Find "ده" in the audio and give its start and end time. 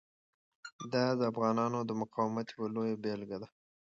3.41-3.47